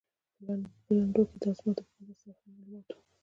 [0.85, 2.97] په لنډو کې دا زما د مقدس سفر معلومات و.